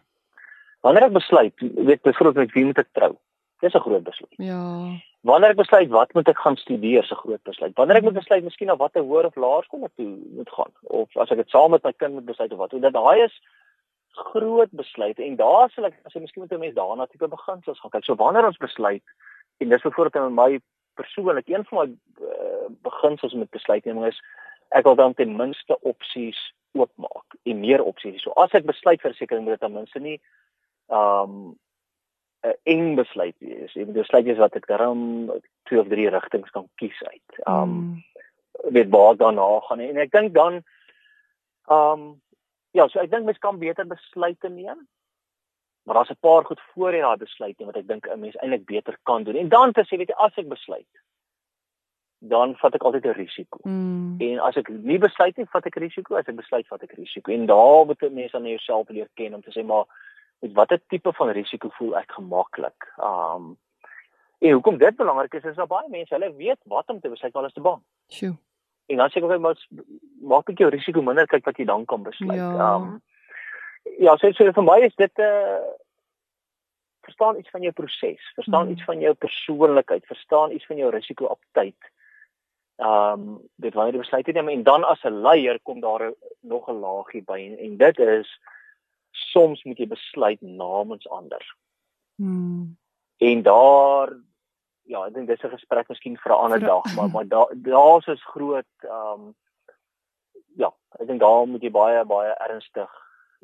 [0.81, 3.17] Wanneer ek besluit, weet byvoorbeeld met wie moet ek trou?
[3.59, 4.33] Dis 'n groot besluit.
[4.37, 4.99] Ja.
[5.27, 7.75] Wanneer ek besluit wat moet ek gaan studeer, is 'n groot besluit.
[7.75, 11.31] Wanneer ek moet besluit miskien na watter hoër of laerskool toe moet gaan of as
[11.31, 12.71] ek dit saam met my kind moet besluit of wat.
[12.71, 13.41] Dit daai is
[14.11, 17.79] groot besluite en daar sal ek as jy miskien moet 'n mens daarna tipe beginsels
[17.79, 18.05] gaan kyk.
[18.05, 19.03] So wanneer ons besluit
[19.59, 20.61] en dis byvoorbeeld in my
[20.95, 21.87] persoonlik een van my
[22.25, 24.19] uh, beginsels met besluitneming is
[24.69, 28.21] ek wil dan ten minste opsies oopmaak en meer opsies.
[28.21, 30.19] So as ek besluit vir seker moet dit ten minste nie
[30.87, 31.57] um
[32.43, 33.73] 'n eng besluit wees.
[33.73, 35.31] Jy moet besluit jy wat ek daarom
[35.67, 37.41] twee of drie rigtings kan kies uit.
[37.47, 38.03] Um mm.
[38.75, 40.63] weet waar daarna gaan en ek dink dan
[41.67, 42.21] um
[42.71, 44.87] ja, so ek dink mens kan beter besluite neem.
[45.83, 48.65] Maar daar's 'n paar goed voor jy daai besluit wat ek dink 'n mens eintlik
[48.65, 49.35] beter kan doen.
[49.35, 50.93] En dan te sê weet jy as ek besluit
[52.19, 53.59] dan vat ek altyd 'n risiko.
[53.63, 54.15] Mm.
[54.19, 56.15] En as ek nie besluit nie, vat ek risiko.
[56.15, 57.31] As ek besluit, vat ek risiko.
[57.31, 59.85] En daar moet 'n mens aan jouself leer ken om te sê maar
[60.39, 62.93] met watter tipe van risiko voel ek gemaklik.
[62.97, 63.57] Um
[64.39, 67.35] en hoekom dit belangrik is is dat baie mense hulle weet wat om te besluit
[67.35, 67.81] is te bang.
[68.07, 68.37] Sjoe.
[68.87, 69.59] En dan sê ek ook maar
[70.21, 72.39] maak ek jou risiko minder kyk wat jy dan kan besluit.
[72.39, 72.75] Ja.
[72.75, 73.01] Um
[73.99, 75.59] ja, so, so vir my is dit 'n uh,
[77.09, 78.71] verstaan iets van jou proses, verstaan mm.
[78.71, 81.91] iets van jou persoonlikheid, verstaan iets van jou risiko-aptyd.
[82.79, 86.69] Ehm um, dit wanneer jy besluit neem en dan as 'n leier kom daar nog
[86.69, 88.39] 'n laagie by en, en dit is
[89.31, 91.43] soms moet jy besluit namens ander.
[92.15, 92.77] Mm.
[93.17, 94.15] En daar
[94.89, 98.07] ja, ek dink dis 'n gesprek miskien vir 'n ander dag, maar maar daar daar's
[98.07, 99.35] is groot ehm um,
[100.57, 102.91] ja, ek dink daar moet jy baie baie ernstig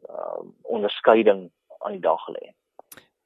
[0.10, 2.54] ehm um, onderskeiding aan die dag lê.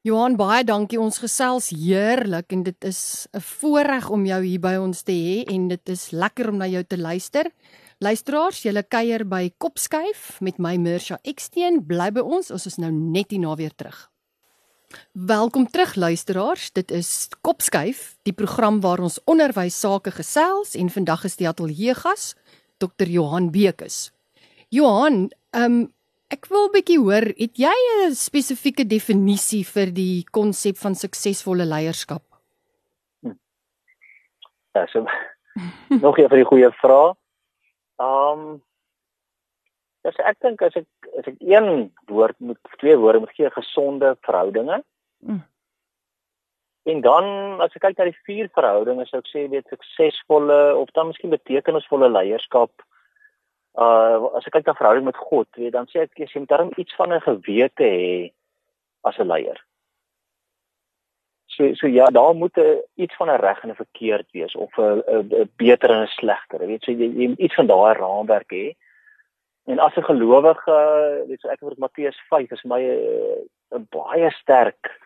[0.01, 0.99] Johan, baie dankie.
[0.99, 5.43] Ons gesels heerlik en dit is 'n voorreg om jou hier by ons te hê
[5.53, 7.51] en dit is lekker om na jou te luister.
[7.99, 11.81] Luisteraars, julle kuier by Kopskuif met my Mirsha Eksteen.
[11.83, 12.47] Bly by ons.
[12.47, 13.97] Ons is nou net hier na weer terug.
[15.11, 16.69] Welkom terug luisteraars.
[16.79, 21.97] Dit is Kopskuif, die program waar ons onderwys sake gesels en vandag is die ateljee
[21.99, 22.37] gas
[22.79, 23.11] Dr.
[23.11, 24.13] Johan Bekus.
[24.71, 25.85] Johan, ehm um,
[26.31, 27.75] ek wil bietjie hoor, het jy
[28.07, 32.23] 'n spesifieke definisie vir die konsep van suksesvolle leierskap?
[33.23, 33.35] Hm.
[34.75, 35.03] Ja, so
[36.05, 37.19] nog 'n baie goeie vraag.
[37.99, 38.61] Ehm um,
[40.03, 40.87] Ja, so ek dink as ek
[41.19, 44.79] as ek een woord moet twee woorde moet gee gesonde verhoudinge.
[45.27, 45.41] Mm.
[46.91, 47.25] En dan
[47.65, 51.35] as ek kyk na die vier verhoudinge, sou ek sê weet suksesvolle of dan miskien
[51.35, 52.71] betekenisvolle leierskap.
[53.75, 56.71] Uh as ek kyk na verhouding met God, weet dan sê ek jy moet darm
[56.79, 58.31] iets van 'n gewete hê
[59.03, 59.59] as 'n leier.
[61.59, 64.77] So so ja, daar moet 'n iets van 'n reg en 'n verkeerd wees of
[64.77, 66.67] 'n beter en 'n slegter.
[66.67, 68.75] Weet so jy, jy moet iets van daai raamwerk hê.
[69.65, 70.77] En as 'n gelowige,
[71.27, 73.43] weet so ek word Matteus 5 is my eh,
[73.75, 74.99] 'n baie sterk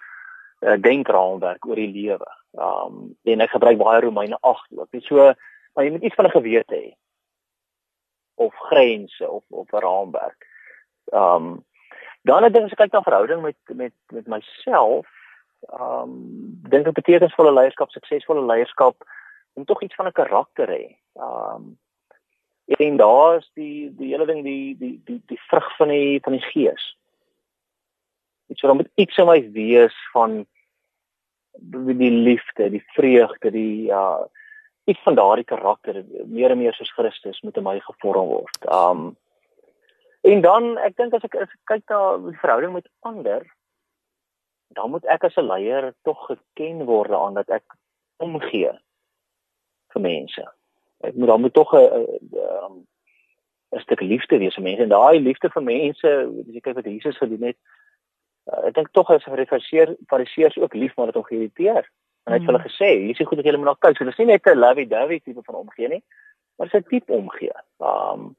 [0.62, 2.30] uh, denkraamwerk oor die lewe.
[2.52, 4.92] Um en ek gebruik baie Romeine 8 ook.
[4.92, 5.34] Dit so
[5.74, 6.94] maar jy moet iets van 'n gewete hê
[8.36, 10.46] of grense of of 'n raamwerk.
[11.12, 11.66] Um
[12.22, 15.08] dan as ek kyk na verhouding met met met myself,
[15.72, 18.96] um dink ek betekenisvolle leierskap, suksesvolle leierskap
[19.54, 20.96] om tog iets van 'n karakter hê.
[21.16, 21.78] Um
[22.66, 26.46] en daar's die die hele ding die die die die vrug van die van die
[26.52, 26.96] gees.
[28.48, 30.46] Dit sou met iets in my wees van
[31.98, 34.28] die liefde, die vreugde, die ja
[34.86, 38.72] iets van daardie karakter meer en meer soos Christus moet in my gevorm word.
[38.72, 39.18] Um
[40.22, 43.44] en dan ek dink as ek as ek kyk na die verhouding met ander
[44.74, 47.64] dan moet ek as 'n leier tog geken word aan dat ek
[48.18, 48.72] omgee
[49.94, 50.44] vir mense.
[51.02, 52.88] Ek moet dan moet tog 'n 'n
[53.76, 56.10] 'n stuk liefde wees vir mense en daai liefde vir mense
[56.48, 57.58] as jy kyk wat Jesus gedoen het.
[58.52, 61.90] Uh, ek dink tog as fariseer fariseërs ook lief maar dit hom geïrriteer.
[62.26, 63.98] En hy het hulle gesê hier is goed dat julle moet na kyk.
[63.98, 66.04] So dis nie net 'n lovey dovey tipe van omgee nie
[66.56, 67.54] maar dis 'n tipe omgee.
[67.78, 68.36] Um,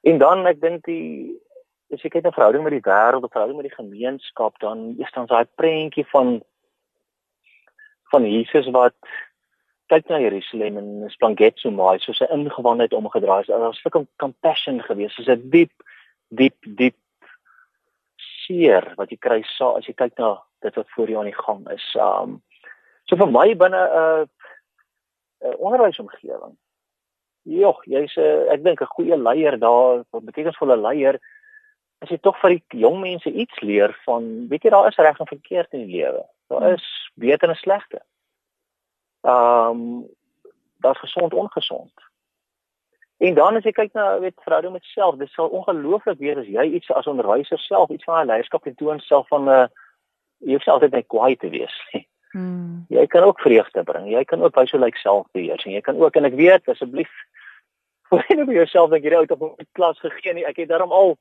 [0.00, 1.40] en dan ek dink die
[1.92, 5.26] as jy kyk na verhouding met die wêreld verhouding met die gemeenskap dan is dan
[5.26, 6.40] daai prentjie van
[8.12, 8.96] van Jesus wat
[9.92, 13.44] kyk na Jerusalem en is blanket so mooi soos 'n ingewandheid omgedraai.
[13.48, 15.72] Was 'n compassion geweest, soos 'n diep
[16.28, 16.96] diep diep
[18.16, 21.42] seer wat jy kry sa as jy kyk na dit wat voor jou aan die
[21.46, 21.86] gang is.
[21.96, 22.42] Um
[23.04, 24.24] so vir my binne 'n uh,
[25.44, 26.56] uh, onderwysomgewing.
[27.44, 31.20] Jogg, jy's 'n ek dink 'n goeie leier daar, 'n betekenisvolle leier.
[32.02, 35.20] As jy tog vir die jong mense iets leer van, weet jy daar is reg
[35.22, 36.24] en verkeerd in die lewe.
[36.50, 36.80] Daar hmm.
[36.80, 38.02] is beter en slegte
[39.22, 40.06] ehm um,
[40.78, 41.92] daar's gesond ongesond.
[43.16, 46.48] En dan as jy kyk na weet verhouding met self, dit sal ongelooflik wees as
[46.50, 49.66] jy iets as onderwyser self iets van 'n leierskap toon self van 'n uh,
[50.38, 52.08] jy hoef altyd net kwaai te wees nie.
[52.32, 52.84] Hmm.
[52.88, 54.10] Jy kan ook vreugde bring.
[54.10, 57.10] Jy kan ook baie lyk selfbeheers en jy kan ook en ek weet asseblief
[58.08, 60.46] voor jy vir jouself dink jy uit op 'n klas gegee nie.
[60.46, 61.18] Ek het daarom al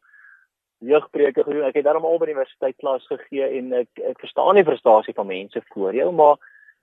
[0.81, 1.67] jeugpreke gedoen.
[1.67, 5.13] Ek het daarom al by die universiteit klas gegee en ek ek verstaan die frustrasie
[5.17, 6.39] van mense voor jou, maar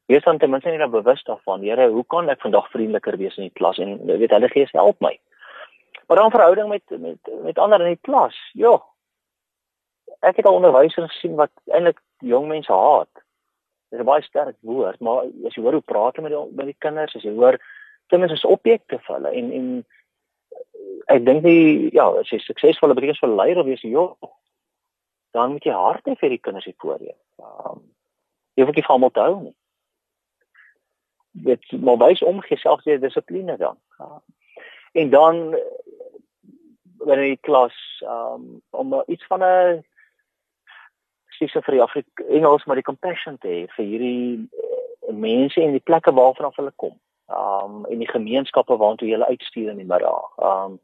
[0.09, 1.65] wees dan ten minste net bewus daarvan.
[1.67, 5.01] Here, hoe kan ek vandag vriendeliker wees in die klas en weet hulle gee help
[5.05, 5.19] my.
[6.09, 8.37] Maar dan verhouding met met met ander in die klas.
[8.53, 8.79] Ja.
[10.21, 13.13] Ek het al onderwysers gesien wat eintlik jong mense haat.
[13.91, 16.57] Dit is 'n baie sterk woord, maar as jy hoor hoe praat hulle met die
[16.57, 17.59] met die kinders, as jy hoor
[18.07, 19.87] kinders is objekte vir hulle en en
[21.07, 24.07] ek dink nie ja, as jy suksesvolle betekenisvolle leier wees, ja,
[25.37, 27.17] dan moet jy hard hê vir die kinders hier voor jou.
[27.39, 27.81] Um,
[28.57, 29.57] jy vir almal te hou nie
[31.33, 33.79] dit maar wys om geself die dissipline dan.
[33.99, 34.23] Ja.
[34.93, 35.59] En dan
[36.97, 39.85] wanneer jy klas um, om iets van 'n
[41.39, 44.49] sies vir die Afrika Engels maar die compassion te hê vir hierdie
[45.09, 47.01] uh, mense en die plekke waarvan hulle kom.
[47.29, 50.33] Um en die gemeenskappe waartoe jy hulle uitstuur in die middag.
[50.39, 50.81] Um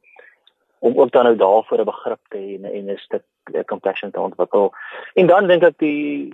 [0.84, 3.24] om ook dan nou daarvoor 'n begrip te hê en 'n stuk
[3.66, 4.72] compassion te ontwikkel.
[5.14, 6.32] En dan dink ek die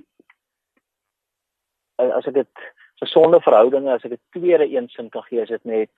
[1.96, 2.54] as ek dit
[3.00, 5.90] gesonde verhoudinge as ek dit tweede een sin kan gee is dit net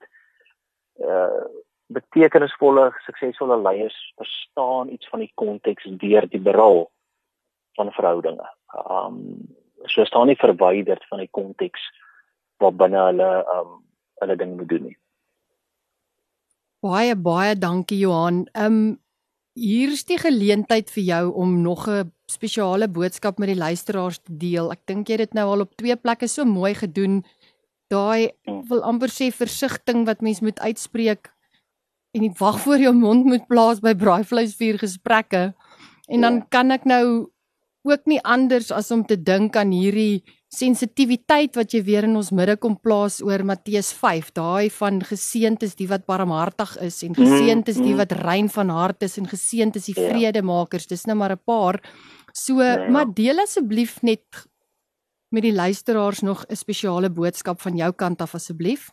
[1.01, 1.45] uh
[1.93, 6.91] betekenisvolle suksesvolle leiers verstaan iets van die konteks deur die beral
[7.75, 8.47] van verhoudinge.
[8.89, 9.17] Um
[9.85, 11.81] so staan nie verwyderd van die konteks
[12.63, 13.83] wat binne hulle um
[14.21, 14.97] hulle ding moet doen nie.
[16.83, 18.45] Baie baie dankie Johan.
[18.53, 18.99] Um
[19.53, 24.37] hier is die geleentheid vir jou om nog 'n spesiale boodskap met die luisteraars te
[24.37, 24.71] deel.
[24.71, 27.23] Ek dink jy het dit nou al op twee plekke so mooi gedoen.
[27.89, 28.67] Daai hmm.
[28.69, 31.31] wil amper sê versigtiging wat mens moet uitspreek
[32.13, 35.53] en nie wag voor jou mond moet plaas by braaivleisvuur gesprekke.
[36.07, 36.45] En dan ja.
[36.49, 37.29] kan ek nou
[37.83, 40.23] ook nie anders as om te dink aan hierdie
[40.53, 45.65] sensitiwiteit wat jy weer in ons midde kom plaas oor Matteus 5, daai van geseënd
[45.65, 48.01] is die wat barmhartig is en geseënd is die mm-hmm.
[48.03, 50.09] wat rein van hart is en geseënd is die ja.
[50.11, 50.87] vredemakers.
[50.87, 51.81] Dis nou maar 'n paar.
[52.33, 52.89] So, ja, ja.
[52.89, 54.45] maar deel asseblief net
[55.33, 58.91] met die luisteraars nog 'n spesiale boodskap van jou kant af asseblief.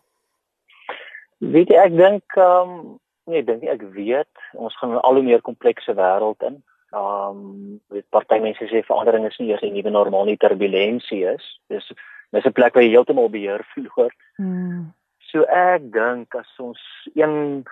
[1.39, 5.23] Weet jy, ek dink ehm um, nee, dink ek weet ons gaan 'n al hoe
[5.23, 6.63] meer komplekse wêreld in.
[6.93, 11.25] Ehm um, weet party mense sê verandering is nie eers 'n nuwe normaal nie, turbulensie
[11.35, 11.45] is.
[11.69, 11.93] Dis
[12.33, 14.13] dis 'n plek waar jy heeltemal beheer verloor.
[14.37, 14.93] Hmm.
[15.31, 16.81] So ek dink as ons
[17.15, 17.65] een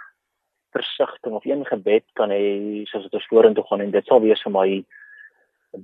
[0.70, 4.42] versigtiging of een gebed kan hê soos dit ons vorentoe gaan en dit sal wees
[4.42, 4.84] vir my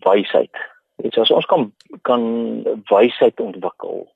[0.06, 0.54] wysheid.
[1.02, 1.72] Dit is ons kan
[2.02, 2.22] kan
[2.90, 4.06] wysheid ontwikkel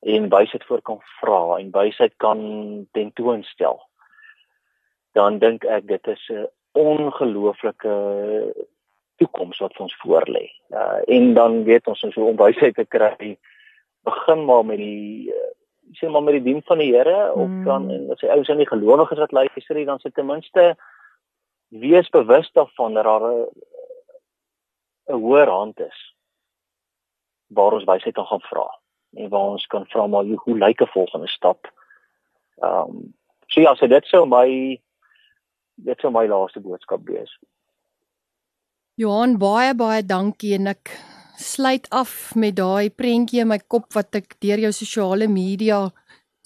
[0.00, 2.40] en wysheid voor kan vra en wysheid kan
[2.92, 3.80] tentoonstel.
[5.12, 6.46] Dan dink ek dit is 'n
[6.76, 7.92] ongelooflike
[9.16, 10.46] toekoms wat ons voorlê.
[10.70, 13.36] Uh en dan weet ons ons hoe om wysheid te kry.
[14.06, 15.52] Begin maar met die uh,
[15.96, 17.64] sê maar met die dien van die Here of mm.
[17.64, 20.74] dan en as jy ouens in die gelowiges wat luister, dan sit ten minste
[21.68, 23.46] wees bewus daarvan dat daar 'n
[25.08, 26.14] 'n hoër hand is
[27.46, 28.66] waar ons wysheid kan gaan vra
[29.14, 31.72] en waar ons kan vra maar hoe lyk 'n volgende stap.
[32.62, 33.14] Ehm um,
[33.46, 34.80] so ja, so dit sou my
[35.76, 37.30] dit sou my laaste boodskap wees.
[38.96, 40.94] Johan baie baie dankie en ek
[41.36, 45.84] sluit af met daai prentjie in my kop wat ek deur jou sosiale media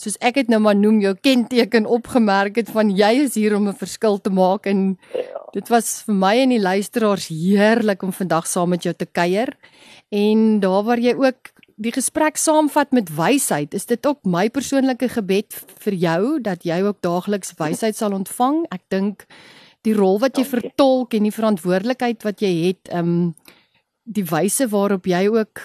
[0.01, 3.69] soos ek dit nou maar noem jou kenteken opgemerk het van jy is hier om
[3.69, 5.43] 'n verskil te maak en ja.
[5.53, 9.55] dit was vir my en die luisteraars heerlik om vandag saam met jou te kuier
[10.11, 15.09] en daar waar jy ook die gesprek saamvat met wysheid, is dit ook my persoonlike
[15.15, 18.67] gebed vir jou dat jy ook daagliks wysheid sal ontvang.
[18.75, 19.25] Ek dink
[19.89, 23.35] die rol wat jy vertolk en die verantwoordelikheid wat jy het, ehm um,
[24.11, 25.61] die wyse waarop jy ook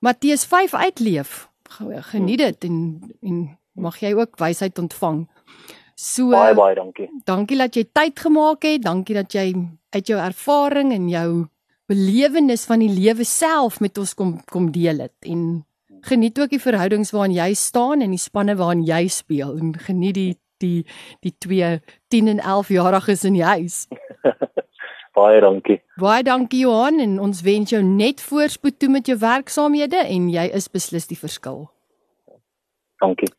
[0.00, 1.48] Matteus 5 uitleef.
[1.68, 2.76] Geniet dit en
[3.20, 3.40] en
[3.76, 5.26] mag jy ook wysheid ontvang.
[5.94, 7.10] So baie baie dankie.
[7.28, 8.82] Dankie dat jy tyd gemaak het.
[8.82, 9.52] Dankie dat jy
[9.90, 11.30] uit jou ervaring en jou
[11.90, 15.64] belewenis van die lewe self met ons kom kom deel het en
[16.06, 20.16] geniet ook die verhoudings waarin jy staan en die spanne waarin jy speel en geniet
[20.18, 20.30] die
[20.60, 20.84] die
[21.24, 21.80] die twee
[22.12, 23.86] 10 en 11 jariges in die huis.
[25.16, 25.80] Baie dankie.
[26.00, 30.46] Baie dankie Johan en ons wens jou net voorspoed toe met jou werksaamhede en jy
[30.56, 31.64] is beslis die verskil.
[33.00, 33.32] Dankie.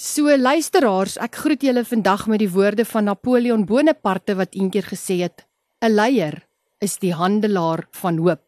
[0.00, 5.20] So luisteraars, ek groet julle vandag met die woorde van Napoleon Bonaparte wat eendag gesê
[5.28, 5.44] het:
[5.84, 6.40] 'n Leier
[6.80, 8.42] is die handelaar van hoop.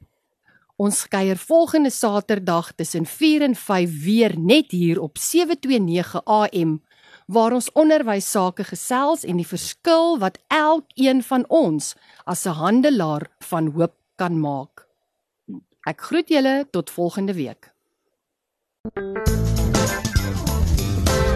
[0.81, 6.81] Ons kuier volgende Saterdag tussen 4 en 5 weer net hier op 729 AM
[7.27, 13.29] waar ons onderwys sake gesels en die verskil wat elkeen van ons as 'n handelaar
[13.39, 14.87] van hoop kan maak.
[15.87, 17.73] Ek groet julle tot volgende week.